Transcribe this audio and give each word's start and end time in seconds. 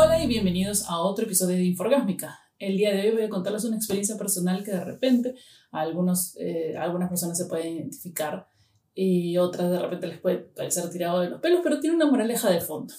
Hola 0.00 0.22
y 0.22 0.28
bienvenidos 0.28 0.84
a 0.88 0.98
otro 1.00 1.24
episodio 1.24 1.56
de 1.56 1.64
Inforgásmica. 1.64 2.38
El 2.60 2.76
día 2.76 2.94
de 2.94 3.00
hoy 3.00 3.10
voy 3.10 3.24
a 3.24 3.28
contarles 3.28 3.64
una 3.64 3.74
experiencia 3.74 4.16
personal 4.16 4.62
que 4.62 4.70
de 4.70 4.84
repente 4.84 5.34
a, 5.72 5.80
algunos, 5.80 6.36
eh, 6.38 6.76
a 6.76 6.84
algunas 6.84 7.08
personas 7.08 7.36
se 7.36 7.46
pueden 7.46 7.74
identificar 7.74 8.48
y 8.94 9.36
otras 9.38 9.72
de 9.72 9.78
repente 9.80 10.06
les 10.06 10.20
puede 10.20 10.36
parecer 10.36 10.88
tirado 10.88 11.18
de 11.18 11.30
los 11.30 11.40
pelos, 11.40 11.62
pero 11.64 11.80
tiene 11.80 11.96
una 11.96 12.06
moraleja 12.06 12.48
de 12.48 12.60
fondo. 12.60 12.94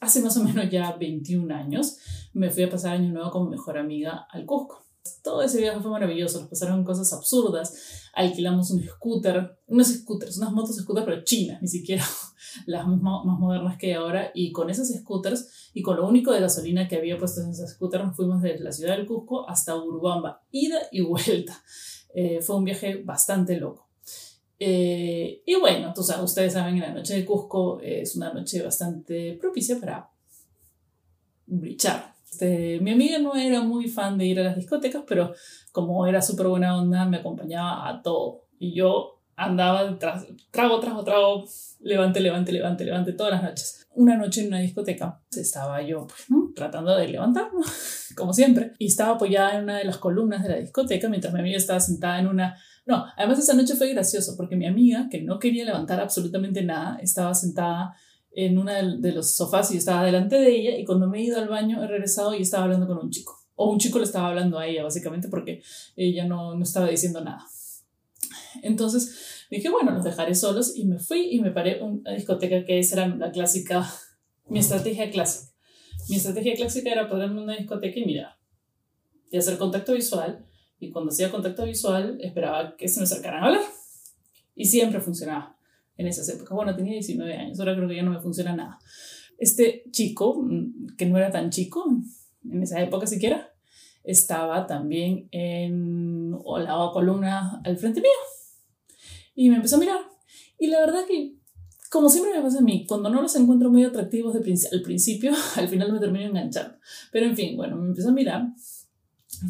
Hace 0.00 0.22
más 0.22 0.38
o 0.38 0.42
menos 0.42 0.70
ya 0.70 0.90
21 0.92 1.54
años 1.54 1.98
me 2.32 2.48
fui 2.48 2.62
a 2.62 2.70
pasar 2.70 2.94
año 2.94 3.12
nuevo 3.12 3.30
con 3.30 3.44
mi 3.44 3.50
mejor 3.50 3.76
amiga 3.76 4.26
al 4.30 4.46
Cusco. 4.46 4.86
Todo 5.22 5.42
ese 5.42 5.60
viaje 5.60 5.80
fue 5.80 5.90
maravilloso, 5.90 6.40
nos 6.40 6.48
pasaron 6.48 6.82
cosas 6.82 7.12
absurdas. 7.12 8.08
Alquilamos 8.14 8.70
un 8.70 8.82
scooter, 8.82 9.58
unos 9.66 9.88
scooters, 9.88 10.38
unas 10.38 10.52
motos 10.52 10.76
scooter, 10.76 11.04
pero 11.04 11.24
chinas, 11.24 11.60
ni 11.60 11.68
siquiera 11.68 12.04
las 12.66 12.86
más, 12.86 13.24
modernas 13.38 13.76
que 13.76 13.88
hay 13.88 13.92
ahora. 13.92 14.30
Y 14.34 14.50
con 14.52 14.70
esos 14.70 14.88
scooters 14.88 15.57
y 15.78 15.82
con 15.82 15.96
lo 15.96 16.08
único 16.08 16.32
de 16.32 16.40
gasolina 16.40 16.88
que 16.88 16.96
había 16.96 17.16
puesto 17.16 17.40
en 17.40 17.50
esos 17.50 17.70
scooters, 17.70 18.04
nos 18.04 18.16
fuimos 18.16 18.42
desde 18.42 18.64
la 18.64 18.72
ciudad 18.72 18.96
del 18.96 19.06
Cusco 19.06 19.48
hasta 19.48 19.76
Urubamba, 19.76 20.42
ida 20.50 20.80
y 20.90 21.02
vuelta. 21.02 21.62
Eh, 22.12 22.40
fue 22.40 22.56
un 22.56 22.64
viaje 22.64 23.00
bastante 23.04 23.56
loco. 23.56 23.88
Eh, 24.58 25.40
y 25.46 25.54
bueno, 25.54 25.92
tú 25.94 26.02
sabes, 26.02 26.24
ustedes 26.24 26.54
saben 26.54 26.74
que 26.74 26.80
la 26.80 26.92
noche 26.92 27.14
de 27.14 27.24
Cusco 27.24 27.78
es 27.80 28.16
una 28.16 28.32
noche 28.32 28.60
bastante 28.60 29.34
propicia 29.40 29.78
para 29.78 30.10
brichar. 31.46 32.12
Este, 32.28 32.80
mi 32.80 32.90
amiga 32.90 33.20
no 33.20 33.36
era 33.36 33.60
muy 33.60 33.86
fan 33.86 34.18
de 34.18 34.26
ir 34.26 34.40
a 34.40 34.42
las 34.42 34.56
discotecas, 34.56 35.04
pero 35.06 35.32
como 35.70 36.04
era 36.08 36.20
súper 36.20 36.48
buena 36.48 36.76
onda, 36.76 37.04
me 37.04 37.18
acompañaba 37.18 37.88
a 37.88 38.02
todo. 38.02 38.46
Y 38.58 38.74
yo 38.74 39.17
andaba 39.38 39.96
tras, 39.98 40.26
trago, 40.50 40.80
trago, 40.80 41.04
trago, 41.04 41.44
levante, 41.80 42.20
levante, 42.20 42.50
levante, 42.50 42.84
levante 42.84 43.12
todas 43.12 43.34
las 43.34 43.42
noches. 43.44 43.86
Una 43.94 44.16
noche 44.16 44.42
en 44.42 44.48
una 44.48 44.58
discoteca 44.58 45.22
estaba 45.30 45.80
yo 45.80 46.08
pues, 46.08 46.26
tratando 46.56 46.96
de 46.96 47.06
levantarme, 47.06 47.60
como 48.16 48.32
siempre, 48.32 48.72
y 48.78 48.86
estaba 48.86 49.14
apoyada 49.14 49.56
en 49.56 49.64
una 49.64 49.78
de 49.78 49.84
las 49.84 49.98
columnas 49.98 50.42
de 50.42 50.48
la 50.48 50.56
discoteca 50.56 51.08
mientras 51.08 51.32
mi 51.32 51.40
amiga 51.40 51.56
estaba 51.56 51.78
sentada 51.78 52.18
en 52.18 52.26
una... 52.26 52.56
No, 52.84 53.04
además 53.16 53.38
esa 53.38 53.54
noche 53.54 53.76
fue 53.76 53.92
gracioso 53.92 54.34
porque 54.36 54.56
mi 54.56 54.66
amiga, 54.66 55.08
que 55.08 55.22
no 55.22 55.38
quería 55.38 55.64
levantar 55.64 56.00
absolutamente 56.00 56.62
nada, 56.64 56.98
estaba 57.00 57.32
sentada 57.32 57.94
en 58.32 58.58
uno 58.58 58.72
de 58.72 59.12
los 59.12 59.36
sofás 59.36 59.70
y 59.72 59.76
estaba 59.76 60.04
delante 60.04 60.36
de 60.36 60.50
ella 60.50 60.76
y 60.76 60.84
cuando 60.84 61.08
me 61.08 61.18
he 61.18 61.22
ido 61.22 61.38
al 61.38 61.48
baño 61.48 61.82
he 61.82 61.86
regresado 61.86 62.34
y 62.34 62.42
estaba 62.42 62.64
hablando 62.64 62.88
con 62.88 62.98
un 62.98 63.10
chico. 63.10 63.38
O 63.54 63.70
un 63.70 63.78
chico 63.78 63.98
le 63.98 64.04
estaba 64.04 64.28
hablando 64.28 64.58
a 64.58 64.66
ella 64.66 64.82
básicamente 64.82 65.28
porque 65.28 65.62
ella 65.96 66.24
no, 66.24 66.54
no 66.54 66.62
estaba 66.62 66.88
diciendo 66.88 67.22
nada. 67.22 67.44
Entonces 68.62 69.37
dije, 69.50 69.70
bueno, 69.70 69.92
los 69.92 70.04
dejaré 70.04 70.34
solos 70.34 70.76
y 70.76 70.84
me 70.84 70.98
fui 70.98 71.28
y 71.30 71.40
me 71.40 71.50
paré 71.50 71.78
en 71.78 71.84
una 71.84 72.12
discoteca 72.12 72.64
que 72.64 72.78
esa 72.78 72.96
era 72.96 73.16
la 73.16 73.30
clásica, 73.30 73.88
mi 74.48 74.58
estrategia 74.58 75.10
clásica. 75.10 75.52
Mi 76.08 76.16
estrategia 76.16 76.54
clásica 76.54 76.90
era 76.90 77.08
ponerme 77.08 77.38
en 77.38 77.44
una 77.44 77.56
discoteca 77.56 77.98
y 77.98 78.04
mirar 78.04 78.38
y 79.30 79.36
hacer 79.36 79.58
contacto 79.58 79.92
visual 79.92 80.44
y 80.80 80.90
cuando 80.90 81.10
hacía 81.10 81.30
contacto 81.30 81.64
visual 81.64 82.18
esperaba 82.20 82.76
que 82.76 82.88
se 82.88 83.00
me 83.00 83.04
acercaran 83.04 83.42
a 83.42 83.46
hablar 83.46 83.62
y 84.54 84.64
siempre 84.64 85.00
funcionaba 85.00 85.56
en 85.96 86.06
esas 86.06 86.28
épocas. 86.28 86.54
Bueno, 86.54 86.74
tenía 86.74 86.92
19 86.92 87.34
años, 87.34 87.58
ahora 87.58 87.74
creo 87.74 87.88
que 87.88 87.96
ya 87.96 88.02
no 88.02 88.12
me 88.12 88.20
funciona 88.20 88.54
nada. 88.54 88.78
Este 89.36 89.84
chico, 89.90 90.40
mm, 90.42 90.96
que 90.96 91.06
no 91.06 91.18
era 91.18 91.30
tan 91.30 91.50
chico 91.50 91.84
en 92.50 92.62
esa 92.62 92.80
época 92.82 93.06
siquiera, 93.06 93.52
estaba 94.04 94.66
también 94.66 95.28
en 95.32 96.32
la 96.32 96.90
columna 96.92 97.60
al 97.64 97.76
frente 97.76 98.00
mío. 98.00 98.10
Y 99.38 99.50
me 99.50 99.56
empezó 99.56 99.76
a 99.76 99.78
mirar. 99.78 100.00
Y 100.58 100.66
la 100.66 100.80
verdad 100.80 101.06
que, 101.06 101.36
como 101.90 102.08
siempre 102.08 102.34
me 102.34 102.42
pasa 102.42 102.58
a 102.58 102.60
mí, 102.60 102.84
cuando 102.88 103.08
no 103.08 103.22
los 103.22 103.36
encuentro 103.36 103.70
muy 103.70 103.84
atractivos 103.84 104.34
de 104.34 104.68
al 104.72 104.82
principio, 104.82 105.30
al 105.54 105.68
final 105.68 105.92
me 105.92 106.00
termino 106.00 106.24
enganchando. 106.24 106.74
Pero 107.12 107.26
en 107.26 107.36
fin, 107.36 107.56
bueno, 107.56 107.76
me 107.76 107.86
empezó 107.86 108.08
a 108.08 108.12
mirar. 108.12 108.48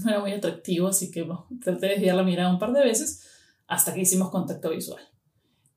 No 0.05 0.11
era 0.11 0.21
muy 0.21 0.33
atractivo, 0.33 0.89
así 0.89 1.11
que 1.11 1.27
traté 1.65 1.87
de 1.87 1.93
desviar 1.95 2.17
la 2.17 2.23
mirada 2.23 2.53
un 2.53 2.59
par 2.59 2.75
de 2.75 2.85
veces 2.85 3.25
hasta 3.67 3.95
que 3.95 4.03
hicimos 4.03 4.29
contacto 4.29 4.69
visual. 4.69 5.01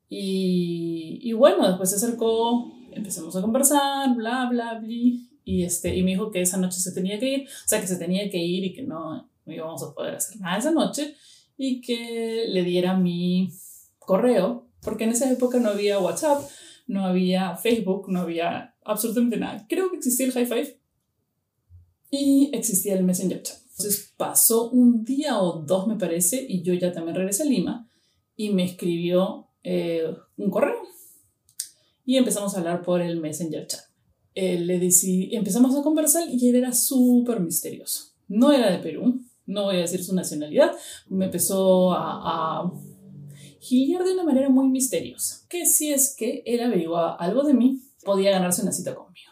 Y, 0.09 1.19
y, 1.21 1.31
bueno, 1.31 1.65
después 1.65 1.89
se 1.89 1.95
acercó, 1.95 2.69
empezamos 2.91 3.33
a 3.37 3.41
conversar, 3.41 4.13
bla, 4.13 4.49
bla, 4.49 4.77
bla. 4.79 4.89
Y, 5.45 5.63
este, 5.63 5.95
y 5.95 6.03
me 6.03 6.11
dijo 6.11 6.31
que 6.31 6.41
esa 6.41 6.57
noche 6.57 6.81
se 6.81 6.91
tenía 6.91 7.17
que 7.17 7.29
ir, 7.29 7.47
o 7.47 7.67
sea, 7.67 7.79
que 7.79 7.87
se 7.87 7.95
tenía 7.95 8.29
que 8.29 8.39
ir 8.39 8.65
y 8.65 8.73
que 8.73 8.83
no, 8.83 9.29
no 9.45 9.53
íbamos 9.53 9.81
a 9.83 9.93
poder 9.93 10.15
hacer 10.15 10.37
nada 10.41 10.57
esa 10.57 10.71
noche 10.71 11.15
y 11.55 11.79
que 11.79 12.47
le 12.49 12.63
diera 12.63 12.97
mi 12.97 13.53
correo, 14.11 14.67
porque 14.81 15.05
en 15.05 15.11
esa 15.11 15.31
época 15.31 15.57
no 15.59 15.69
había 15.69 15.97
WhatsApp, 15.99 16.43
no 16.85 17.05
había 17.05 17.55
Facebook, 17.55 18.09
no 18.09 18.19
había 18.19 18.75
absolutamente 18.83 19.37
nada. 19.37 19.65
Creo 19.69 19.89
que 19.89 19.95
existía 19.95 20.25
el 20.25 20.33
High 20.33 20.47
Five 20.47 20.79
y 22.09 22.49
existía 22.53 22.95
el 22.95 23.05
Messenger 23.05 23.41
Chat. 23.41 23.57
Entonces 23.69 24.13
pasó 24.17 24.69
un 24.69 25.05
día 25.05 25.39
o 25.41 25.61
dos, 25.61 25.87
me 25.87 25.95
parece, 25.95 26.45
y 26.45 26.61
yo 26.61 26.73
ya 26.73 26.91
también 26.91 27.15
regresé 27.15 27.43
a 27.43 27.45
Lima 27.45 27.87
y 28.35 28.49
me 28.49 28.65
escribió 28.65 29.47
eh, 29.63 30.13
un 30.35 30.49
correo 30.49 30.81
y 32.05 32.17
empezamos 32.17 32.53
a 32.53 32.57
hablar 32.57 32.81
por 32.81 32.99
el 32.99 33.21
Messenger 33.21 33.65
chat. 33.65 33.81
Eh, 34.35 34.59
le 34.59 34.77
decidí, 34.77 35.33
empezamos 35.33 35.73
a 35.73 35.83
conversar 35.83 36.27
y 36.29 36.49
él 36.49 36.57
era 36.57 36.73
súper 36.73 37.39
misterioso. 37.39 38.11
No 38.27 38.51
era 38.51 38.69
de 38.69 38.79
Perú, 38.79 39.21
no 39.45 39.63
voy 39.63 39.77
a 39.77 39.79
decir 39.79 40.03
su 40.03 40.13
nacionalidad, 40.13 40.73
me 41.07 41.25
empezó 41.25 41.93
a, 41.93 42.59
a 42.59 42.71
giliar 43.61 44.03
de 44.03 44.13
una 44.13 44.23
manera 44.23 44.49
muy 44.49 44.67
misteriosa, 44.67 45.45
que 45.47 45.65
si 45.65 45.93
es 45.93 46.15
que 46.17 46.41
él 46.45 46.61
averiguaba 46.61 47.15
algo 47.15 47.43
de 47.43 47.53
mí, 47.53 47.79
podía 48.03 48.31
ganarse 48.31 48.63
una 48.63 48.71
cita 48.71 48.95
conmigo. 48.95 49.31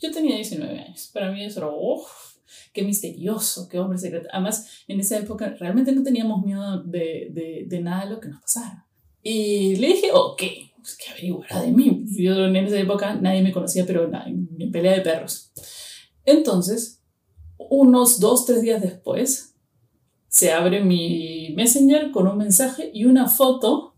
Yo 0.00 0.12
tenía 0.12 0.36
19 0.36 0.78
años, 0.78 1.10
para 1.12 1.30
mí 1.32 1.44
eso 1.44 1.60
era, 1.60 1.68
oh, 1.70 2.06
qué 2.72 2.82
misterioso, 2.82 3.68
qué 3.68 3.80
hombre 3.80 3.98
secreto. 3.98 4.28
Además, 4.32 4.84
en 4.86 5.00
esa 5.00 5.18
época 5.18 5.54
realmente 5.58 5.92
no 5.92 6.02
teníamos 6.04 6.44
miedo 6.44 6.82
de, 6.84 7.28
de, 7.32 7.64
de 7.66 7.80
nada 7.80 8.04
de 8.04 8.10
lo 8.12 8.20
que 8.20 8.28
nos 8.28 8.40
pasara. 8.40 8.86
Y 9.22 9.76
le 9.76 9.88
dije, 9.88 10.10
ok, 10.12 10.42
pues 10.76 10.96
que 10.96 11.10
averiguará 11.10 11.62
de 11.62 11.72
mí. 11.72 12.04
Yo 12.16 12.44
en 12.44 12.56
esa 12.56 12.78
época 12.78 13.14
nadie 13.16 13.42
me 13.42 13.52
conocía, 13.52 13.84
pero 13.86 14.10
en 14.26 14.72
pelea 14.72 14.92
de 14.94 15.00
perros. 15.00 15.52
Entonces, 16.24 17.02
unos 17.58 18.20
dos, 18.20 18.46
tres 18.46 18.62
días 18.62 18.80
después, 18.80 19.51
se 20.32 20.50
abre 20.50 20.82
mi 20.82 21.52
Messenger 21.54 22.10
con 22.10 22.26
un 22.26 22.38
mensaje 22.38 22.90
y 22.94 23.04
una 23.04 23.28
foto 23.28 23.94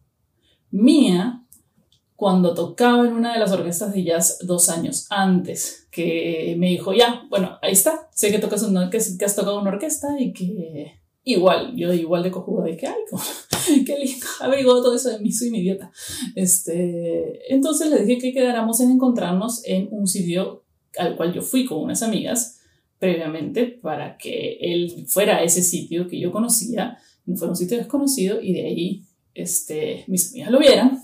mía 0.72 1.46
cuando 2.16 2.54
tocaba 2.54 3.06
en 3.06 3.12
una 3.12 3.34
de 3.34 3.38
las 3.38 3.52
orquestas 3.52 3.92
de 3.92 4.02
jazz 4.02 4.38
dos 4.42 4.68
años 4.68 5.06
antes, 5.10 5.86
que 5.92 6.56
me 6.58 6.70
dijo, 6.70 6.92
ya, 6.92 7.22
bueno, 7.30 7.56
ahí 7.62 7.70
está, 7.70 8.08
sé 8.12 8.32
que, 8.32 8.40
tocas 8.40 8.64
una, 8.64 8.90
que, 8.90 8.96
has 8.96 9.36
tocado 9.36 9.60
una 9.60 9.70
orquesta 9.70 10.08
y 10.18 10.32
que 10.32 11.00
igual, 11.22 11.76
yo 11.76 11.92
igual 11.92 12.24
de 12.24 12.32
cojuda 12.32 12.64
de 12.64 12.76
que, 12.76 12.88
ay, 12.88 13.84
qué 13.86 13.96
lindo, 13.96 14.26
averiguado 14.40 14.82
todo 14.82 14.96
eso 14.96 15.10
de 15.10 15.20
mí, 15.20 15.30
soy 15.30 15.52
mi 15.52 15.60
idiota. 15.60 15.92
Este, 16.34 17.54
entonces 17.54 17.90
le 17.90 18.04
dije 18.04 18.20
que 18.20 18.32
quedáramos 18.32 18.80
en 18.80 18.90
encontrarnos 18.90 19.64
en 19.66 19.86
un 19.92 20.08
sitio 20.08 20.64
al 20.98 21.16
cual 21.16 21.32
yo 21.32 21.42
fui 21.42 21.64
con 21.64 21.78
unas 21.78 22.02
amigas 22.02 22.53
previamente 23.04 23.66
para 23.66 24.16
que 24.16 24.56
él 24.62 25.04
fuera 25.06 25.36
a 25.36 25.42
ese 25.42 25.62
sitio 25.62 26.08
que 26.08 26.18
yo 26.18 26.32
conocía, 26.32 26.96
fuera 27.36 27.50
un 27.50 27.56
sitio 27.56 27.76
desconocido 27.76 28.40
y 28.40 28.54
de 28.54 28.66
ahí 28.66 29.04
este, 29.34 30.04
mis 30.06 30.30
amigas 30.30 30.50
lo 30.50 30.58
vieran, 30.58 31.02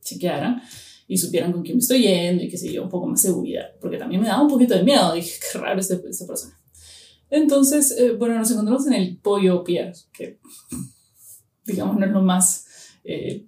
chequearan 0.00 0.62
y 1.08 1.18
supieran 1.18 1.50
con 1.50 1.62
quién 1.62 1.76
me 1.76 1.80
estoy 1.80 2.02
yendo 2.02 2.44
y 2.44 2.48
que 2.48 2.56
sé 2.56 2.72
yo, 2.72 2.84
un 2.84 2.88
poco 2.88 3.08
más 3.08 3.20
seguridad, 3.20 3.66
porque 3.80 3.96
también 3.96 4.20
me 4.20 4.28
daba 4.28 4.42
un 4.42 4.48
poquito 4.48 4.76
de 4.76 4.84
miedo, 4.84 5.12
dije, 5.12 5.40
qué 5.40 5.58
raro 5.58 5.80
este, 5.80 6.00
esta 6.08 6.24
persona. 6.24 6.56
Entonces, 7.30 7.96
eh, 7.98 8.12
bueno, 8.12 8.38
nos 8.38 8.50
encontramos 8.52 8.86
en 8.86 8.92
el 8.92 9.16
Pollo 9.16 9.64
Pierre, 9.64 9.94
que 10.12 10.38
digamos 11.64 11.98
no 11.98 12.06
es 12.06 12.12
lo 12.12 12.22
más 12.22 12.66
eh, 13.04 13.46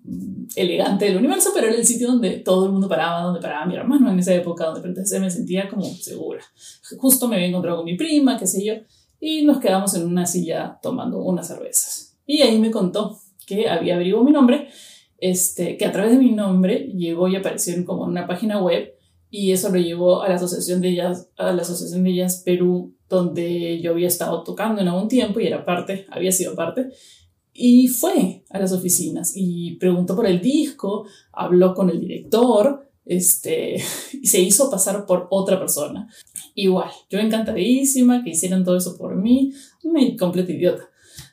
elegante 0.57 1.05
del 1.05 1.19
universo, 1.19 1.51
pero 1.55 1.69
era 1.69 1.77
el 1.77 1.87
sitio 1.87 2.09
donde 2.09 2.39
todo 2.39 2.67
el 2.67 2.73
mundo 2.73 2.89
paraba, 2.89 3.23
donde 3.23 3.41
paraba 3.41 3.67
mi 3.67 3.77
hermano 3.77 4.11
en 4.11 4.19
esa 4.19 4.35
época, 4.35 4.67
donde 4.67 4.89
entonces 4.89 5.21
me 5.21 5.31
sentía 5.31 5.69
como 5.69 5.85
segura. 5.85 6.41
Justo 6.99 7.29
me 7.29 7.37
había 7.37 7.49
encontrado 7.49 7.79
con 7.79 7.87
mi 7.87 7.97
prima, 7.97 8.39
qué 8.39 8.47
sé 8.47 8.65
yo, 8.65 8.75
y 9.21 9.45
nos 9.45 9.61
quedamos 9.61 9.95
en 9.95 10.07
una 10.07 10.27
silla 10.27 10.79
tomando 10.83 11.21
unas 11.23 11.49
cervezas. 11.49 12.17
Y 12.27 12.43
ahí 12.43 12.59
me 12.59 12.71
contó 12.71 13.19
que 13.47 13.69
había 13.69 13.95
averiguado 13.95 14.25
mi 14.25 14.33
nombre, 14.33 14.69
este, 15.19 15.77
que 15.77 15.85
a 15.85 15.93
través 15.93 16.13
de 16.13 16.19
mi 16.19 16.33
nombre 16.33 16.91
llegó 16.95 17.29
y 17.29 17.37
apareció 17.37 17.85
como 17.85 18.05
en 18.05 18.11
una 18.11 18.27
página 18.27 18.61
web 18.61 18.95
y 19.31 19.53
eso 19.53 19.71
lo 19.71 19.79
llevó 19.79 20.23
a 20.23 20.29
la 20.29 20.35
Asociación 20.35 20.81
de 20.81 20.95
Jazz, 20.95 21.31
a 21.37 21.53
la 21.53 21.63
Asociación 21.63 22.05
de 22.05 22.15
Jazz 22.15 22.43
Perú 22.45 22.95
donde 23.09 23.81
yo 23.81 23.93
había 23.93 24.09
estado 24.09 24.43
tocando 24.43 24.81
en 24.81 24.89
algún 24.89 25.09
tiempo 25.09 25.39
y 25.39 25.47
era 25.47 25.65
parte, 25.65 26.07
había 26.11 26.33
sido 26.33 26.55
parte, 26.55 26.89
y 27.53 27.89
fue 27.89 28.45
a 28.51 28.59
las 28.59 28.73
oficinas 28.73 29.33
y 29.35 29.77
preguntó 29.77 30.17
por 30.17 30.27
el 30.27 30.41
disco, 30.41 31.07
habló 31.33 31.75
con 31.75 31.91
el 31.91 32.01
director, 32.01 32.89
este, 33.05 33.77
y 34.13 34.27
se 34.27 34.41
hizo 34.41 34.71
pasar 34.71 35.07
por 35.07 35.27
otra 35.31 35.59
persona. 35.59 36.09
Igual, 36.55 36.91
yo 37.11 37.19
encantadísima 37.19 38.23
que 38.23 38.31
hicieran 38.31 38.65
todo 38.65 38.77
eso 38.77 38.97
por 38.97 39.17
mí, 39.17 39.53
me 39.85 40.17
completo 40.17 40.53
idiota. 40.53 40.89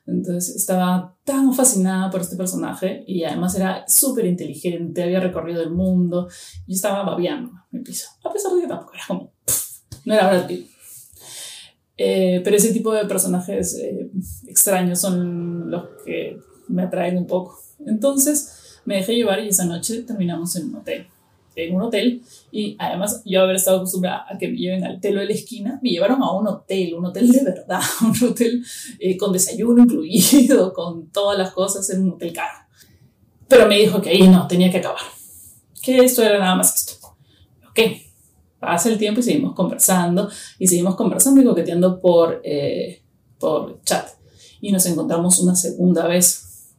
Entonces 0.06 0.56
estaba 0.56 1.16
tan 1.24 1.54
fascinada 1.54 2.10
por 2.10 2.22
este 2.22 2.36
personaje 2.36 3.04
y 3.08 3.24
además 3.24 3.56
era 3.56 3.86
súper 3.88 4.26
inteligente, 4.26 5.04
había 5.04 5.20
recorrido 5.20 5.62
el 5.62 5.70
mundo 5.70 6.28
y 6.66 6.74
estaba 6.74 7.04
babeando 7.04 7.52
mi 7.72 7.82
piso. 7.82 8.10
A 8.24 8.34
pesar 8.34 8.54
de 8.54 8.62
que 8.62 8.68
tampoco 8.68 8.94
era 8.94 9.04
como 9.08 9.34
no 10.06 10.14
era 10.14 10.30
Brad 10.30 10.48
Pitt. 10.48 10.68
Eh, 12.02 12.40
pero 12.46 12.56
ese 12.56 12.72
tipo 12.72 12.94
de 12.94 13.04
personajes 13.04 13.76
eh, 13.76 14.10
extraños 14.48 15.02
son 15.02 15.70
los 15.70 15.84
que 16.06 16.40
me 16.70 16.84
atraen 16.84 17.18
un 17.18 17.28
poco. 17.28 17.60
Entonces 17.86 18.80
me 18.86 18.96
dejé 18.96 19.16
llevar 19.16 19.44
y 19.44 19.50
esa 19.50 19.66
noche 19.66 20.04
terminamos 20.04 20.56
en 20.56 20.70
un 20.70 20.76
hotel. 20.78 21.08
En 21.58 21.76
un 21.76 21.82
hotel 21.82 22.22
y 22.54 22.78
además 22.80 23.22
yo 23.26 23.42
haber 23.42 23.58
estado 23.58 23.80
acostumbrada 23.80 24.26
a 24.30 24.38
que 24.38 24.48
me 24.48 24.58
lleven 24.58 24.86
al 24.86 25.02
telo 25.02 25.20
de 25.20 25.26
la 25.26 25.34
esquina, 25.34 25.78
me 25.84 25.90
llevaron 25.90 26.24
a 26.24 26.32
un 26.32 26.48
hotel, 26.48 26.94
un 26.94 27.06
hotel 27.06 27.30
de 27.34 27.44
verdad, 27.44 27.82
un 28.02 28.30
hotel 28.30 28.64
eh, 28.98 29.18
con 29.18 29.34
desayuno 29.34 29.84
incluido, 29.84 30.72
con 30.74 31.10
todas 31.10 31.38
las 31.38 31.52
cosas 31.52 31.90
en 31.90 32.04
un 32.04 32.12
hotel 32.12 32.32
caro. 32.32 32.60
Pero 33.50 33.68
me 33.68 33.78
dijo 33.78 34.02
que 34.02 34.12
ahí 34.12 34.26
no, 34.26 34.48
tenía 34.48 34.72
que 34.72 34.78
acabar. 34.78 35.02
Que 35.82 35.98
esto 35.98 36.24
era 36.24 36.40
nada 36.40 36.56
más 36.56 36.74
esto. 36.74 37.08
Ok, 37.70 37.80
pasa 38.60 38.90
el 38.90 38.98
tiempo 38.98 39.22
y 39.22 39.24
seguimos 39.24 39.54
conversando 39.54 40.30
y 40.58 40.68
seguimos 40.68 40.96
conversando 40.96 41.42
y 41.42 41.46
coqueteando 41.46 42.00
por, 42.00 42.42
eh, 42.44 43.02
por 43.40 43.82
chat. 43.84 44.08
Y 44.62 44.72
nos 44.72 44.86
encontramos 44.86 45.40
una 45.40 45.56
segunda 45.56 46.06
vez 46.08 46.74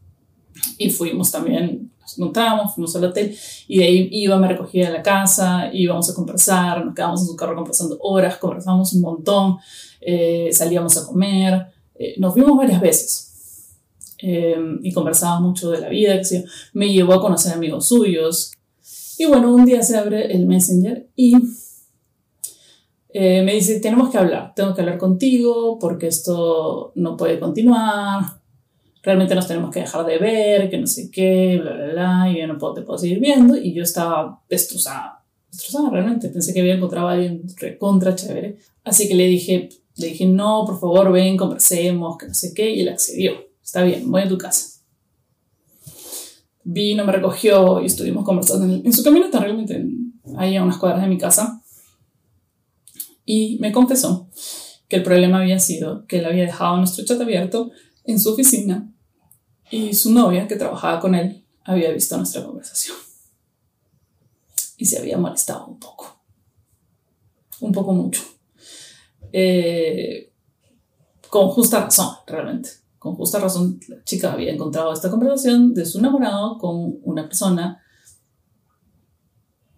y 0.76 0.90
fuimos 0.90 1.30
también, 1.30 1.90
nos 2.00 2.18
encontramos, 2.18 2.74
fuimos 2.74 2.94
al 2.96 3.04
hotel 3.04 3.34
y 3.66 3.78
de 3.78 3.84
ahí 3.84 4.08
iba, 4.12 4.36
me 4.38 4.48
recogía 4.48 4.88
de 4.88 4.92
la 4.98 5.02
casa, 5.02 5.70
íbamos 5.72 6.10
a 6.10 6.14
conversar, 6.14 6.84
nos 6.84 6.94
quedábamos 6.94 7.22
en 7.22 7.26
su 7.28 7.36
carro 7.36 7.54
conversando 7.54 7.98
horas, 8.00 8.36
conversamos 8.36 8.92
un 8.92 9.00
montón, 9.00 9.56
eh, 10.00 10.50
salíamos 10.52 10.96
a 10.98 11.06
comer, 11.06 11.66
eh, 11.94 12.14
nos 12.18 12.34
vimos 12.34 12.56
varias 12.56 12.80
veces. 12.80 13.26
y 14.22 14.92
conversaba 14.92 15.40
mucho 15.40 15.70
de 15.70 15.80
la 15.80 15.88
vida, 15.88 16.20
que 16.20 16.44
me 16.74 16.92
llevó 16.92 17.14
a 17.14 17.22
conocer 17.22 17.54
amigos 17.54 17.88
suyos. 17.88 18.52
Y 19.16 19.24
bueno, 19.24 19.54
un 19.54 19.64
día 19.64 19.82
se 19.82 19.96
abre 19.96 20.30
el 20.30 20.44
Messenger 20.44 21.08
y 21.16 21.36
eh, 23.12 23.42
me 23.42 23.54
dice, 23.54 23.80
tenemos 23.80 24.10
que 24.10 24.18
hablar, 24.18 24.54
tengo 24.54 24.74
que 24.74 24.82
hablar 24.82 24.98
contigo 24.98 25.78
porque 25.80 26.06
esto 26.06 26.92
no 26.94 27.16
puede 27.16 27.40
continuar, 27.40 28.40
realmente 29.02 29.34
nos 29.34 29.48
tenemos 29.48 29.70
que 29.70 29.80
dejar 29.80 30.06
de 30.06 30.18
ver, 30.18 30.70
que 30.70 30.78
no 30.78 30.86
sé 30.86 31.10
qué, 31.10 31.58
bla, 31.60 31.72
bla, 31.72 31.86
bla, 31.88 32.30
y 32.30 32.38
yo 32.38 32.46
no 32.46 32.58
puedo, 32.58 32.74
te 32.74 32.82
puedo 32.82 32.98
seguir 32.98 33.18
viendo, 33.18 33.56
y 33.56 33.72
yo 33.72 33.82
estaba 33.82 34.42
destrozada, 34.48 35.24
destrozada 35.50 35.90
realmente, 35.90 36.28
pensé 36.28 36.54
que 36.54 36.60
había 36.60 36.74
encontrado 36.74 37.08
a 37.08 37.12
alguien 37.12 37.42
contra 37.78 38.14
chévere, 38.14 38.58
así 38.84 39.08
que 39.08 39.14
le 39.14 39.26
dije, 39.26 39.68
le 39.96 40.06
dije, 40.06 40.26
no, 40.26 40.64
por 40.64 40.78
favor, 40.78 41.10
ven, 41.10 41.36
conversemos, 41.36 42.16
que 42.16 42.28
no 42.28 42.34
sé 42.34 42.54
qué, 42.54 42.70
y 42.70 42.80
él 42.82 42.90
accedió, 42.90 43.32
está 43.62 43.82
bien, 43.82 44.08
voy 44.10 44.22
a 44.22 44.28
tu 44.28 44.38
casa. 44.38 44.66
Vino, 46.62 47.04
me 47.04 47.12
recogió 47.12 47.80
y 47.80 47.86
estuvimos 47.86 48.24
conversando 48.24 48.82
en, 48.84 48.92
su 48.92 49.02
camino, 49.02 49.24
está 49.24 49.40
realmente 49.40 49.82
ahí 50.36 50.56
a 50.56 50.62
unas 50.62 50.76
cuadras 50.76 51.02
de 51.02 51.08
mi 51.08 51.18
casa 51.18 51.60
y 53.32 53.58
me 53.60 53.70
confesó 53.70 54.28
que 54.88 54.96
el 54.96 55.04
problema 55.04 55.38
había 55.38 55.60
sido 55.60 56.04
que 56.08 56.18
él 56.18 56.26
había 56.26 56.42
dejado 56.42 56.78
nuestro 56.78 57.04
chat 57.04 57.20
abierto 57.20 57.70
en 58.02 58.18
su 58.18 58.32
oficina 58.32 58.92
y 59.70 59.94
su 59.94 60.12
novia, 60.12 60.48
que 60.48 60.56
trabajaba 60.56 60.98
con 60.98 61.14
él, 61.14 61.46
había 61.62 61.92
visto 61.92 62.16
nuestra 62.16 62.44
conversación. 62.44 62.96
Y 64.78 64.84
se 64.84 64.98
había 64.98 65.16
molestado 65.16 65.68
un 65.68 65.78
poco. 65.78 66.20
Un 67.60 67.70
poco 67.70 67.92
mucho. 67.92 68.20
Eh, 69.32 70.32
con 71.28 71.50
justa 71.50 71.84
razón, 71.84 72.16
realmente. 72.26 72.70
Con 72.98 73.14
justa 73.14 73.38
razón, 73.38 73.78
la 73.86 74.02
chica 74.02 74.32
había 74.32 74.52
encontrado 74.52 74.92
esta 74.92 75.08
conversación 75.08 75.72
de 75.72 75.86
su 75.86 76.00
enamorado 76.00 76.58
con 76.58 76.98
una 77.04 77.28
persona 77.28 77.80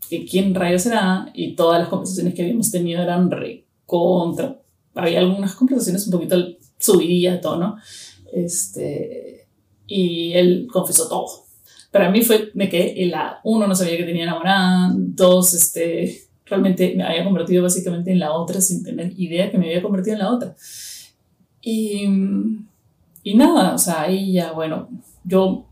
que 0.09 0.25
quién 0.27 0.55
rayos 0.55 0.87
era 0.87 1.31
y 1.35 1.55
todas 1.55 1.81
las 1.81 1.89
conversaciones 1.89 2.35
que 2.35 2.43
habíamos 2.43 2.71
tenido 2.71 3.03
eran 3.03 3.31
re 3.31 3.65
contra. 3.87 4.61
Había 4.95 5.21
algunas 5.21 5.55
conversaciones 5.55 6.07
un 6.07 6.13
poquito 6.13 6.37
subidas 6.79 7.35
de 7.35 7.41
tono. 7.41 7.77
Este, 8.33 9.47
y 9.87 10.33
él 10.33 10.67
confesó 10.71 11.09
todo. 11.09 11.27
Para 11.91 12.11
mí 12.11 12.23
fue, 12.23 12.51
me 12.55 12.69
quedé 12.69 13.07
la 13.07 13.41
Uno, 13.45 13.67
no 13.67 13.75
sabía 13.75 13.97
que 13.97 14.05
tenía 14.05 14.25
enamorada. 14.25 14.93
Dos, 14.95 15.55
este, 15.55 16.23
realmente 16.47 16.95
me 16.97 17.05
había 17.05 17.25
convertido 17.25 17.63
básicamente 17.63 18.13
en 18.13 18.19
la 18.19 18.33
otra 18.33 18.61
sin 18.61 18.83
tener 18.83 19.13
idea 19.19 19.51
que 19.51 19.59
me 19.59 19.67
había 19.67 19.83
convertido 19.83 20.15
en 20.15 20.23
la 20.23 20.33
otra. 20.33 20.57
Y, 21.61 22.09
y 23.23 23.35
nada, 23.35 23.75
o 23.75 23.79
sea, 23.79 24.03
ahí 24.03 24.33
ya, 24.33 24.53
bueno, 24.53 24.89
yo 25.25 25.67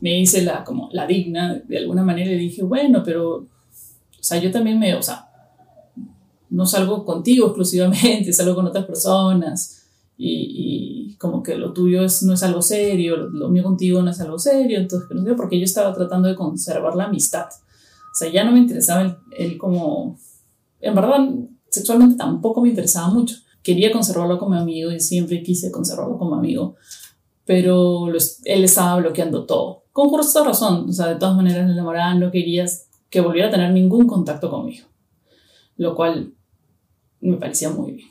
me 0.00 0.18
hice 0.18 0.42
la, 0.42 0.64
como 0.64 0.88
la 0.92 1.06
digna 1.06 1.62
de 1.66 1.78
alguna 1.78 2.02
manera 2.02 2.30
y 2.32 2.38
dije, 2.38 2.62
bueno, 2.62 3.02
pero 3.04 3.46
sea, 4.26 4.38
yo 4.38 4.50
también 4.50 4.78
me, 4.78 4.94
o 4.94 5.02
sea, 5.02 5.28
no 6.50 6.66
salgo 6.66 7.04
contigo 7.04 7.46
exclusivamente, 7.46 8.32
salgo 8.32 8.54
con 8.54 8.66
otras 8.66 8.84
personas 8.84 9.84
y, 10.18 11.14
como 11.18 11.42
que 11.42 11.56
lo 11.56 11.72
tuyo 11.72 12.04
es, 12.04 12.22
no 12.22 12.34
es 12.34 12.42
algo 12.42 12.60
serio, 12.60 13.16
lo, 13.16 13.48
mío 13.48 13.62
contigo 13.62 14.02
no 14.02 14.10
es 14.10 14.20
algo 14.20 14.38
serio, 14.38 14.78
entonces, 14.78 15.08
no 15.10 15.36
porque 15.36 15.58
yo 15.58 15.64
estaba 15.64 15.94
tratando 15.94 16.28
de 16.28 16.34
conservar 16.34 16.94
la 16.94 17.04
amistad. 17.04 17.46
O 17.48 18.14
sea, 18.18 18.30
ya 18.30 18.44
no 18.44 18.52
me 18.52 18.58
interesaba 18.58 19.18
el, 19.36 19.56
como, 19.58 20.18
en 20.80 20.94
verdad, 20.94 21.28
sexualmente 21.70 22.16
tampoco 22.16 22.60
me 22.60 22.68
interesaba 22.68 23.08
mucho. 23.08 23.36
Quería 23.62 23.92
conservarlo 23.92 24.38
como 24.38 24.54
amigo 24.54 24.90
y 24.90 25.00
siempre 25.00 25.42
quise 25.42 25.70
conservarlo 25.70 26.18
como 26.18 26.34
amigo, 26.34 26.76
pero 27.44 28.08
él 28.08 28.64
estaba 28.64 28.96
bloqueando 28.96 29.46
todo. 29.46 29.84
Con 29.92 30.08
justa 30.08 30.44
razón, 30.44 30.88
o 30.88 30.92
sea, 30.92 31.06
de 31.08 31.16
todas 31.16 31.36
maneras, 31.36 31.64
el 31.64 31.72
enamorada 31.72 32.14
no 32.14 32.30
querías 32.30 32.85
que 33.16 33.22
volviera 33.22 33.48
a 33.48 33.50
tener 33.50 33.72
ningún 33.72 34.06
contacto 34.06 34.50
conmigo, 34.50 34.88
lo 35.78 35.96
cual 35.96 36.34
me 37.22 37.38
parecía 37.38 37.70
muy 37.70 37.92
bien. 37.92 38.08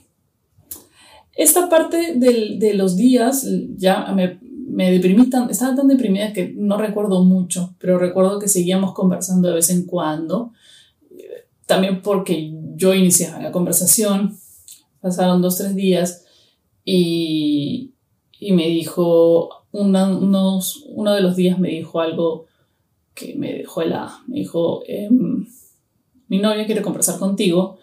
Esta 1.36 1.70
parte 1.70 2.16
de 2.16 2.74
los 2.74 2.96
días 2.96 3.48
ya 3.78 4.12
me, 4.16 4.40
me 4.42 4.90
deprimí, 4.92 5.30
tan, 5.30 5.48
estaba 5.52 5.76
tan 5.76 5.90
deprimida 5.90 6.34
que 6.34 6.56
no 6.58 6.80
recuerdo 6.80 7.24
mucho, 7.24 7.76
pero 7.78 8.00
recuerdo 8.00 8.40
que 8.40 8.48
seguíamos 8.48 8.96
conversando 8.96 9.48
de 9.48 9.54
vez 9.54 9.70
en 9.70 9.86
cuando, 9.86 10.54
también 11.68 12.02
porque 12.02 12.52
yo 12.76 12.96
iniciaba 12.96 13.40
la 13.40 13.52
conversación, 13.52 14.36
pasaron 15.02 15.40
dos, 15.40 15.60
tres 15.60 15.76
días 15.76 16.26
y, 16.84 17.92
y 18.40 18.54
me 18.54 18.68
dijo, 18.70 19.68
unos, 19.72 20.84
uno 20.88 21.14
de 21.14 21.22
los 21.22 21.36
días 21.36 21.60
me 21.60 21.70
dijo 21.70 22.00
algo 22.00 22.48
que 23.16 23.34
me 23.36 23.54
dejó 23.54 23.82
helada. 23.82 24.22
Me 24.28 24.36
dijo, 24.36 24.84
em, 24.86 25.48
mi 26.28 26.40
novia 26.40 26.66
quiere 26.66 26.82
conversar 26.82 27.18
contigo, 27.18 27.80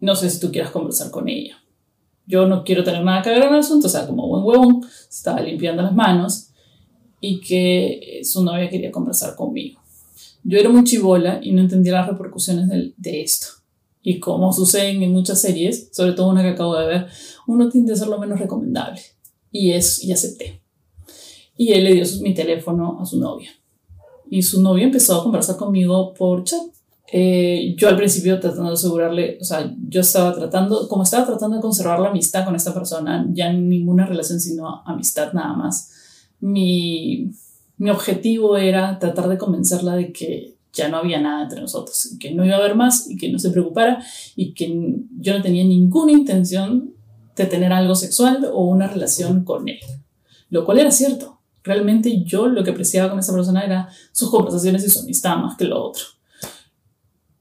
no 0.00 0.14
sé 0.14 0.30
si 0.30 0.38
tú 0.38 0.52
quieras 0.52 0.70
conversar 0.70 1.10
con 1.10 1.28
ella. 1.28 1.56
Yo 2.26 2.46
no 2.46 2.62
quiero 2.62 2.84
tener 2.84 3.02
nada 3.02 3.22
que 3.22 3.30
ver 3.30 3.42
en 3.42 3.54
el 3.54 3.60
asunto, 3.60 3.86
o 3.86 3.90
sea, 3.90 4.06
como 4.06 4.28
buen 4.28 4.44
huevón, 4.44 4.86
estaba 5.08 5.40
limpiando 5.40 5.82
las 5.82 5.94
manos 5.94 6.50
y 7.20 7.40
que 7.40 8.20
su 8.22 8.44
novia 8.44 8.68
quería 8.68 8.92
conversar 8.92 9.34
conmigo. 9.34 9.80
Yo 10.44 10.58
era 10.58 10.68
muy 10.68 10.84
chivola 10.84 11.40
y 11.42 11.52
no 11.52 11.62
entendía 11.62 11.92
las 11.92 12.08
repercusiones 12.08 12.68
de, 12.96 13.22
esto. 13.22 13.46
Y 14.02 14.18
como 14.18 14.52
sucede 14.52 14.90
en 14.90 15.12
muchas 15.12 15.40
series, 15.40 15.88
sobre 15.92 16.12
todo 16.12 16.28
una 16.28 16.42
que 16.42 16.48
acabo 16.48 16.76
de 16.76 16.86
ver, 16.86 17.06
uno 17.46 17.68
tiende 17.68 17.92
a 17.92 17.96
ser 17.96 18.08
lo 18.08 18.18
menos 18.18 18.40
recomendable. 18.40 19.00
Y, 19.52 19.70
es, 19.72 20.02
y 20.02 20.12
acepté. 20.12 20.60
Y 21.56 21.72
él 21.72 21.84
le 21.84 21.94
dio 21.94 22.04
mi 22.22 22.34
teléfono 22.34 22.98
a 23.00 23.06
su 23.06 23.20
novia 23.20 23.50
y 24.32 24.40
su 24.42 24.62
novio 24.62 24.84
empezó 24.84 25.20
a 25.20 25.22
conversar 25.22 25.58
conmigo 25.58 26.14
por 26.14 26.42
chat. 26.44 26.62
Eh, 27.12 27.74
yo 27.76 27.86
al 27.90 27.98
principio 27.98 28.40
tratando 28.40 28.70
de 28.70 28.76
asegurarle, 28.76 29.36
o 29.38 29.44
sea, 29.44 29.70
yo 29.86 30.00
estaba 30.00 30.34
tratando, 30.34 30.88
como 30.88 31.02
estaba 31.02 31.26
tratando 31.26 31.56
de 31.56 31.60
conservar 31.60 32.00
la 32.00 32.08
amistad 32.08 32.46
con 32.46 32.56
esta 32.56 32.72
persona, 32.72 33.26
ya 33.34 33.52
ninguna 33.52 34.06
relación 34.06 34.40
sino 34.40 34.82
amistad 34.86 35.34
nada 35.34 35.52
más, 35.52 35.90
mi, 36.40 37.30
mi 37.76 37.90
objetivo 37.90 38.56
era 38.56 38.98
tratar 38.98 39.28
de 39.28 39.36
convencerla 39.36 39.96
de 39.96 40.14
que 40.14 40.56
ya 40.72 40.88
no 40.88 40.96
había 40.96 41.20
nada 41.20 41.42
entre 41.42 41.60
nosotros, 41.60 42.16
que 42.18 42.30
no 42.30 42.46
iba 42.46 42.54
a 42.54 42.58
haber 42.58 42.74
más 42.74 43.10
y 43.10 43.18
que 43.18 43.30
no 43.30 43.38
se 43.38 43.50
preocupara 43.50 44.02
y 44.34 44.54
que 44.54 44.74
yo 45.20 45.36
no 45.36 45.42
tenía 45.42 45.64
ninguna 45.64 46.12
intención 46.12 46.94
de 47.36 47.44
tener 47.44 47.70
algo 47.70 47.94
sexual 47.94 48.48
o 48.50 48.64
una 48.64 48.86
relación 48.86 49.44
con 49.44 49.68
él, 49.68 49.80
lo 50.48 50.64
cual 50.64 50.78
era 50.78 50.90
cierto. 50.90 51.41
Realmente 51.64 52.24
yo 52.24 52.46
lo 52.46 52.64
que 52.64 52.70
apreciaba 52.70 53.10
con 53.10 53.18
esa 53.18 53.32
persona 53.32 53.62
era 53.62 53.88
sus 54.12 54.30
conversaciones 54.30 54.84
y 54.84 54.90
su 54.90 55.00
amistad 55.00 55.36
más 55.36 55.56
que 55.56 55.64
lo 55.64 55.82
otro. 55.82 56.04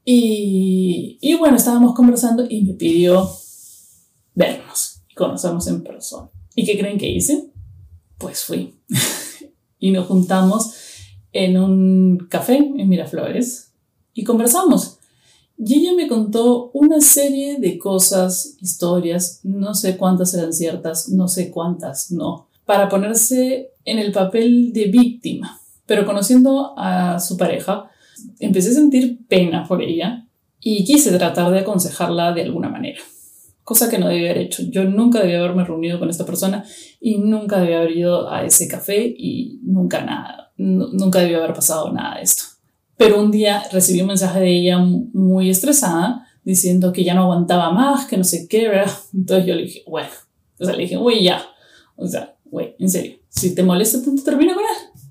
Y, 0.04 1.18
y 1.22 1.36
bueno, 1.36 1.58
estábamos 1.58 1.94
conversando 1.96 2.46
y 2.48 2.64
me 2.64 2.74
pidió 2.74 3.30
vernos 4.34 5.02
y 5.10 5.16
conocernos 5.16 5.68
en 5.68 5.84
persona. 5.84 6.30
¿Y 6.56 6.66
qué 6.66 6.78
creen 6.78 6.98
que 6.98 7.10
hice? 7.10 7.52
Pues 8.18 8.44
fui. 8.44 8.76
y 9.80 9.92
nos 9.92 10.08
juntamos 10.08 10.74
en 11.32 11.58
un 11.58 12.28
café 12.30 12.58
en 12.58 12.88
Miraflores 12.90 13.72
y 14.14 14.24
conversamos. 14.24 14.98
Y 15.58 15.76
ella 15.76 15.94
me 15.96 16.08
contó 16.08 16.72
una 16.74 17.02
serie 17.02 17.60
de 17.60 17.78
cosas, 17.78 18.56
historias, 18.62 19.42
no 19.44 19.76
sé 19.76 19.96
cuántas 19.96 20.34
eran 20.34 20.54
ciertas, 20.54 21.10
no 21.10 21.28
sé 21.28 21.52
cuántas 21.52 22.12
no, 22.12 22.48
para 22.72 22.88
ponerse 22.88 23.74
en 23.84 24.00
el 24.00 24.14
papel 24.14 24.72
de 24.72 24.86
víctima. 24.86 25.60
Pero 25.86 26.06
conociendo 26.06 26.74
a 26.78 27.20
su 27.20 27.36
pareja, 27.36 27.92
empecé 28.40 28.70
a 28.70 28.76
sentir 28.76 29.28
pena 29.28 29.68
por 29.68 29.84
ella 29.84 30.26
y 30.58 30.86
quise 30.86 31.12
tratar 31.18 31.52
de 31.52 31.60
aconsejarla 31.60 32.32
de 32.32 32.44
alguna 32.44 32.70
manera, 32.70 33.02
cosa 33.66 33.90
que 33.90 33.98
no 33.98 34.08
debía 34.08 34.32
haber 34.32 34.44
hecho. 34.44 34.64
Yo 34.70 34.86
nunca 34.86 35.20
debía 35.20 35.40
haberme 35.40 35.66
reunido 35.66 36.00
con 36.00 36.10
esta 36.10 36.26
persona 36.26 36.64
y 37.02 37.18
nunca 37.18 37.60
debía 37.60 37.80
haber 37.80 37.92
ido 37.92 38.32
a 38.32 38.46
ese 38.46 38.70
café 38.70 39.04
y 39.06 39.60
nunca 39.64 40.06
nada, 40.06 40.54
nunca 40.56 41.20
debía 41.20 41.40
haber 41.40 41.54
pasado 41.54 41.92
nada 41.92 42.16
de 42.16 42.22
esto. 42.22 42.46
Pero 42.96 43.22
un 43.22 43.32
día 43.32 43.64
recibí 43.74 44.00
un 44.00 44.08
mensaje 44.08 44.40
de 44.40 44.60
ella 44.60 44.78
muy 44.78 45.50
estresada 45.50 46.26
diciendo 46.46 46.94
que 46.94 47.04
ya 47.04 47.16
no 47.16 47.24
aguantaba 47.24 47.74
más, 47.74 48.06
que 48.06 48.16
no 48.16 48.24
sé 48.24 48.48
qué, 48.48 48.70
¿verdad? 48.70 48.94
Entonces 49.14 49.46
yo 49.46 49.56
le 49.56 49.64
dije, 49.64 49.84
bueno, 49.86 50.08
o 50.58 50.64
sea, 50.64 50.74
le 50.74 50.84
dije, 50.84 50.96
güey, 50.96 51.22
ya, 51.26 51.44
o 51.98 52.08
sea, 52.08 52.36
güey, 52.52 52.76
en 52.78 52.90
serio, 52.90 53.18
si 53.30 53.56
te 53.56 53.64
molesta 53.64 54.04
tanto, 54.04 54.22
termina 54.24 54.54
con 54.54 54.64
él. 54.64 55.02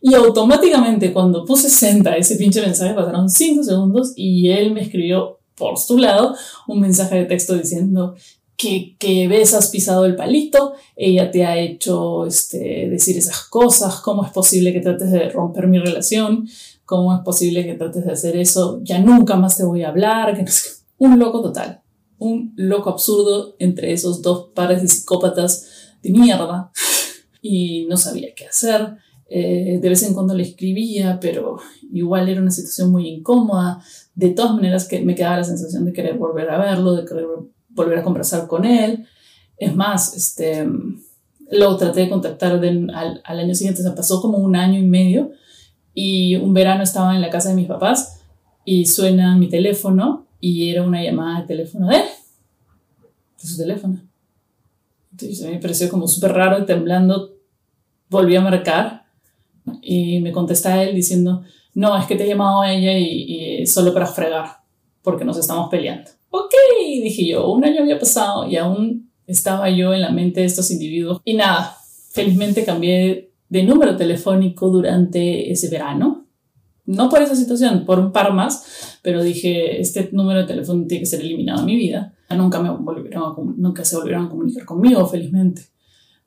Y 0.00 0.14
automáticamente 0.14 1.12
cuando 1.12 1.44
puse 1.44 1.68
senta 1.68 2.16
ese 2.16 2.36
pinche 2.36 2.60
mensaje 2.60 2.94
pasaron 2.94 3.28
5 3.28 3.62
segundos 3.64 4.12
y 4.16 4.50
él 4.50 4.72
me 4.72 4.80
escribió 4.80 5.38
por 5.56 5.76
su 5.76 5.98
lado 5.98 6.34
un 6.68 6.80
mensaje 6.80 7.16
de 7.16 7.24
texto 7.24 7.54
diciendo 7.54 8.14
que, 8.56 8.96
que 8.98 9.28
ves, 9.28 9.54
has 9.54 9.68
pisado 9.68 10.04
el 10.04 10.16
palito, 10.16 10.72
ella 10.96 11.30
te 11.30 11.46
ha 11.46 11.56
hecho 11.56 12.26
este, 12.26 12.88
decir 12.88 13.16
esas 13.16 13.44
cosas, 13.44 14.00
cómo 14.00 14.24
es 14.24 14.32
posible 14.32 14.72
que 14.72 14.80
trates 14.80 15.12
de 15.12 15.30
romper 15.30 15.68
mi 15.68 15.78
relación, 15.78 16.48
cómo 16.84 17.14
es 17.14 17.20
posible 17.20 17.64
que 17.64 17.74
trates 17.74 18.04
de 18.04 18.12
hacer 18.12 18.36
eso, 18.36 18.80
ya 18.82 18.98
nunca 18.98 19.36
más 19.36 19.56
te 19.56 19.64
voy 19.64 19.82
a 19.82 19.90
hablar, 19.90 20.34
que 20.36 20.42
no 20.42 20.50
sé. 20.50 20.70
un 20.98 21.20
loco 21.20 21.40
total, 21.40 21.82
un 22.18 22.52
loco 22.56 22.90
absurdo 22.90 23.54
entre 23.60 23.92
esos 23.92 24.22
dos 24.22 24.48
pares 24.54 24.82
de 24.82 24.88
psicópatas 24.88 25.87
de 26.02 26.10
mierda 26.10 26.70
y 27.42 27.86
no 27.88 27.96
sabía 27.96 28.34
qué 28.34 28.46
hacer 28.46 28.98
eh, 29.30 29.78
de 29.82 29.88
vez 29.88 30.02
en 30.04 30.14
cuando 30.14 30.34
le 30.34 30.42
escribía, 30.42 31.18
pero 31.20 31.58
igual 31.92 32.28
era 32.28 32.40
una 32.40 32.50
situación 32.50 32.90
muy 32.90 33.08
incómoda. 33.08 33.82
De 34.14 34.30
todas 34.30 34.54
maneras, 34.54 34.88
que 34.88 35.00
me 35.00 35.14
quedaba 35.14 35.36
la 35.36 35.44
sensación 35.44 35.84
de 35.84 35.92
querer 35.92 36.16
volver 36.16 36.50
a 36.50 36.58
verlo, 36.58 36.94
de 36.94 37.04
querer 37.04 37.26
volver 37.68 37.98
a 37.98 38.02
conversar 38.02 38.46
con 38.46 38.64
él. 38.64 39.06
Es 39.58 39.76
más, 39.76 40.14
este, 40.14 40.66
lo 41.50 41.76
traté 41.76 42.00
de 42.00 42.08
contactar 42.08 42.52
al, 42.52 43.22
al, 43.24 43.38
año 43.38 43.54
siguiente, 43.54 43.82
se 43.82 43.90
pasó 43.90 44.22
como 44.22 44.38
un 44.38 44.56
año 44.56 44.78
y 44.78 44.86
medio 44.86 45.32
y 45.94 46.36
un 46.36 46.54
verano 46.54 46.82
estaba 46.82 47.14
en 47.14 47.20
la 47.20 47.30
casa 47.30 47.50
de 47.50 47.56
mis 47.56 47.66
papás 47.66 48.20
y 48.64 48.86
suena 48.86 49.36
mi 49.36 49.48
teléfono 49.48 50.26
y 50.40 50.70
era 50.70 50.84
una 50.84 51.02
llamada 51.02 51.40
de 51.40 51.46
teléfono 51.46 51.88
de 51.88 51.96
él, 51.96 52.02
de 53.42 53.48
su 53.48 53.56
teléfono. 53.56 54.07
Entonces 55.20 55.50
me 55.50 55.58
pareció 55.58 55.88
como 55.88 56.06
súper 56.06 56.32
raro, 56.32 56.64
temblando, 56.64 57.34
volví 58.08 58.36
a 58.36 58.40
marcar 58.40 59.04
y 59.82 60.20
me 60.20 60.30
contesta 60.30 60.82
él 60.82 60.94
diciendo, 60.94 61.42
no, 61.74 61.98
es 61.98 62.06
que 62.06 62.14
te 62.14 62.24
he 62.24 62.28
llamado 62.28 62.60
a 62.60 62.72
ella 62.72 62.96
y, 62.96 63.66
solo 63.66 63.92
para 63.92 64.06
fregar, 64.06 64.58
porque 65.02 65.24
nos 65.24 65.36
estamos 65.36 65.68
peleando. 65.70 66.10
Ok, 66.30 66.52
dije 67.02 67.26
yo, 67.26 67.50
un 67.50 67.64
año 67.64 67.82
había 67.82 67.98
pasado 67.98 68.48
y 68.48 68.56
aún 68.56 69.10
estaba 69.26 69.68
yo 69.70 69.92
en 69.92 70.02
la 70.02 70.10
mente 70.10 70.40
de 70.40 70.46
estos 70.46 70.70
individuos. 70.70 71.20
Y 71.24 71.34
nada, 71.34 71.76
felizmente 72.10 72.64
cambié 72.64 73.32
de 73.48 73.62
número 73.64 73.96
telefónico 73.96 74.68
durante 74.68 75.50
ese 75.50 75.68
verano. 75.68 76.27
No 76.88 77.10
por 77.10 77.20
esa 77.20 77.36
situación, 77.36 77.84
por 77.84 77.98
un 77.98 78.12
par 78.12 78.32
más, 78.32 78.98
pero 79.02 79.22
dije, 79.22 79.78
este 79.78 80.08
número 80.12 80.40
de 80.40 80.46
teléfono 80.46 80.86
tiene 80.86 81.02
que 81.02 81.06
ser 81.06 81.20
eliminado 81.20 81.60
de 81.60 81.66
mi 81.66 81.76
vida. 81.76 82.14
Nunca, 82.30 82.62
me 82.62 82.70
volvieron 82.70 83.54
nunca 83.58 83.84
se 83.84 83.94
volvieron 83.96 84.24
a 84.24 84.30
comunicar 84.30 84.64
conmigo, 84.64 85.06
felizmente. 85.06 85.66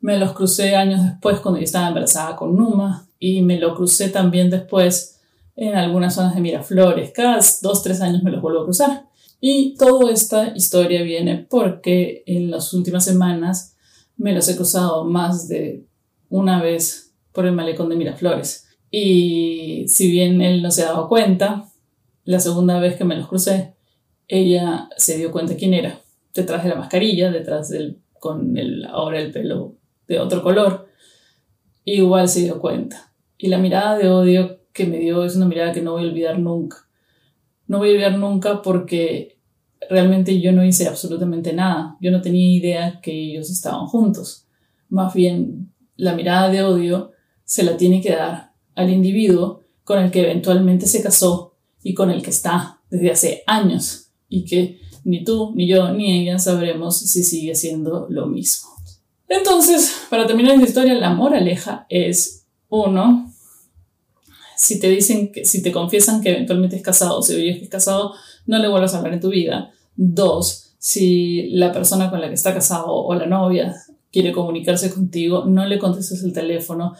Me 0.01 0.19
los 0.19 0.33
crucé 0.33 0.75
años 0.75 1.03
después 1.03 1.39
cuando 1.39 1.59
yo 1.59 1.63
estaba 1.63 1.87
embarazada 1.87 2.35
con 2.35 2.55
Numa 2.55 3.07
y 3.17 3.41
me 3.41 3.59
lo 3.59 3.73
crucé 3.73 4.09
también 4.09 4.51
después 4.51 5.19
en 5.55 5.73
algunas 5.73 6.13
zonas 6.13 6.35
de 6.35 6.41
Miraflores. 6.41 7.11
Cada 7.11 7.39
dos, 7.63 7.81
tres 7.81 7.99
años 7.99 8.21
me 8.21 8.29
los 8.29 8.39
vuelvo 8.39 8.61
a 8.61 8.65
cruzar. 8.65 9.07
Y 9.39 9.73
toda 9.79 10.11
esta 10.11 10.55
historia 10.55 11.01
viene 11.01 11.47
porque 11.49 12.21
en 12.27 12.51
las 12.51 12.71
últimas 12.73 13.03
semanas 13.03 13.75
me 14.15 14.31
los 14.31 14.47
he 14.47 14.55
cruzado 14.55 15.05
más 15.05 15.47
de 15.47 15.87
una 16.29 16.61
vez 16.61 17.15
por 17.31 17.47
el 17.47 17.53
malecón 17.53 17.89
de 17.89 17.95
Miraflores. 17.95 18.67
Y 18.91 19.85
si 19.87 20.11
bien 20.11 20.41
él 20.41 20.61
no 20.61 20.69
se 20.69 20.83
dado 20.83 21.07
cuenta, 21.07 21.69
la 22.25 22.39
segunda 22.41 22.79
vez 22.79 22.97
que 22.97 23.05
me 23.05 23.15
los 23.15 23.27
crucé, 23.27 23.73
ella 24.27 24.89
se 24.97 25.17
dio 25.17 25.31
cuenta 25.31 25.55
quién 25.55 25.73
era. 25.73 26.01
Detrás 26.33 26.63
de 26.63 26.69
la 26.69 26.75
mascarilla, 26.75 27.31
detrás 27.31 27.69
del, 27.69 27.99
con 28.19 28.57
el, 28.57 28.85
ahora 28.85 29.19
el 29.19 29.31
pelo 29.31 29.77
de 30.07 30.19
otro 30.19 30.43
color, 30.43 30.87
igual 31.85 32.27
se 32.27 32.41
dio 32.41 32.59
cuenta. 32.59 33.13
Y 33.37 33.47
la 33.47 33.57
mirada 33.57 33.97
de 33.97 34.09
odio 34.09 34.59
que 34.73 34.85
me 34.85 34.99
dio 34.99 35.23
es 35.23 35.35
una 35.35 35.47
mirada 35.47 35.71
que 35.71 35.81
no 35.81 35.93
voy 35.93 36.03
a 36.03 36.09
olvidar 36.09 36.37
nunca. 36.37 36.77
No 37.67 37.77
voy 37.77 37.89
a 37.89 37.91
olvidar 37.93 38.17
nunca 38.17 38.61
porque 38.61 39.37
realmente 39.89 40.39
yo 40.39 40.51
no 40.51 40.65
hice 40.65 40.87
absolutamente 40.87 41.53
nada. 41.53 41.97
Yo 42.01 42.11
no 42.11 42.21
tenía 42.21 42.57
idea 42.57 42.99
que 43.01 43.11
ellos 43.11 43.49
estaban 43.49 43.87
juntos. 43.87 44.47
Más 44.89 45.13
bien, 45.13 45.71
la 45.95 46.13
mirada 46.13 46.49
de 46.49 46.63
odio 46.63 47.11
se 47.45 47.63
la 47.63 47.77
tiene 47.77 48.01
que 48.01 48.15
dar 48.15 48.50
al 48.75 48.89
individuo 48.89 49.61
con 49.83 49.99
el 49.99 50.11
que 50.11 50.21
eventualmente 50.21 50.87
se 50.87 51.01
casó 51.01 51.55
y 51.83 51.93
con 51.93 52.11
el 52.11 52.21
que 52.21 52.29
está 52.29 52.79
desde 52.89 53.11
hace 53.11 53.43
años 53.47 54.07
y 54.29 54.45
que 54.45 54.79
ni 55.03 55.23
tú, 55.23 55.51
ni 55.55 55.67
yo, 55.67 55.91
ni 55.93 56.21
ella 56.21 56.37
sabremos 56.39 56.97
si 56.97 57.23
sigue 57.23 57.55
siendo 57.55 58.07
lo 58.09 58.27
mismo. 58.27 58.69
Entonces, 59.27 60.01
para 60.09 60.27
terminar 60.27 60.55
esta 60.55 60.67
historia, 60.67 60.93
la 60.93 61.13
moraleja 61.13 61.85
es, 61.89 62.45
uno, 62.69 63.31
si 64.55 64.79
te 64.79 64.89
dicen 64.89 65.31
que, 65.31 65.45
si 65.45 65.63
te 65.63 65.71
confiesan 65.71 66.21
que 66.21 66.31
eventualmente 66.31 66.75
es 66.75 66.81
casado, 66.81 67.21
si 67.23 67.35
oyes 67.35 67.57
que 67.57 67.63
es 67.63 67.69
casado, 67.69 68.13
no 68.45 68.59
le 68.59 68.67
vuelvas 68.67 68.93
a 68.93 68.97
hablar 68.97 69.13
en 69.13 69.19
tu 69.19 69.29
vida. 69.29 69.71
Dos, 69.95 70.75
si 70.77 71.49
la 71.51 71.71
persona 71.71 72.09
con 72.09 72.21
la 72.21 72.27
que 72.27 72.35
está 72.35 72.53
casado 72.53 72.87
o 72.93 73.13
la 73.15 73.25
novia 73.25 73.75
quiere 74.11 74.31
comunicarse 74.31 74.93
contigo, 74.93 75.45
no 75.45 75.65
le 75.65 75.79
contestes 75.79 76.23
el 76.23 76.33
teléfono, 76.33 76.93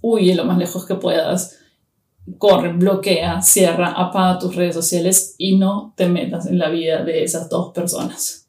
huye 0.00 0.34
lo 0.34 0.44
más 0.44 0.58
lejos 0.58 0.86
que 0.86 0.94
puedas, 0.94 1.58
corre, 2.36 2.72
bloquea, 2.72 3.40
cierra, 3.40 3.92
apaga 3.92 4.38
tus 4.38 4.54
redes 4.54 4.74
sociales 4.74 5.34
y 5.38 5.56
no 5.56 5.94
te 5.96 6.08
metas 6.08 6.46
en 6.46 6.58
la 6.58 6.68
vida 6.68 7.04
de 7.04 7.22
esas 7.22 7.48
dos 7.48 7.72
personas. 7.72 8.48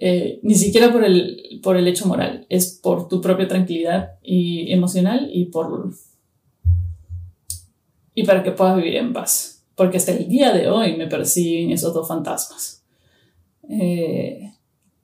Eh, 0.00 0.38
ni 0.42 0.54
siquiera 0.54 0.92
por 0.92 1.04
el, 1.04 1.60
por 1.62 1.76
el 1.76 1.88
hecho 1.88 2.06
moral, 2.06 2.46
es 2.48 2.78
por 2.82 3.08
tu 3.08 3.20
propia 3.20 3.48
tranquilidad 3.48 4.12
y 4.22 4.72
emocional 4.72 5.28
y 5.32 5.46
por 5.46 5.92
y 8.14 8.24
para 8.24 8.42
que 8.42 8.50
puedas 8.50 8.76
vivir 8.76 8.96
en 8.96 9.12
paz. 9.12 9.64
Porque 9.76 9.96
hasta 9.96 10.10
el 10.10 10.28
día 10.28 10.52
de 10.52 10.68
hoy 10.68 10.96
me 10.96 11.06
persiguen 11.06 11.70
esos 11.70 11.94
dos 11.94 12.06
fantasmas. 12.06 12.84
Eh, 13.68 14.52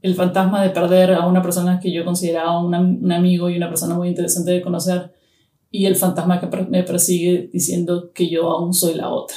el 0.02 0.14
fantasma 0.14 0.62
de 0.62 0.71
perder 0.71 1.12
a 1.12 1.26
una 1.26 1.40
persona 1.40 1.78
que 1.78 1.92
yo 1.92 2.04
consideraba 2.04 2.59
un 2.59 3.12
amigo 3.12 3.49
y 3.49 3.56
una 3.56 3.68
persona 3.68 3.94
muy 3.94 4.09
interesante 4.09 4.50
de 4.50 4.62
conocer 4.62 5.12
y 5.74 5.86
el 5.86 5.96
fantasma 5.96 6.38
que 6.38 6.46
me 6.68 6.84
persigue 6.84 7.50
diciendo 7.52 8.12
que 8.14 8.28
yo 8.28 8.48
aún 8.48 8.72
soy 8.72 8.94
la 8.94 9.08
otra. 9.10 9.36